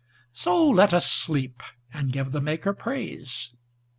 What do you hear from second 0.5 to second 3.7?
let us sleep, and give the Maker praise.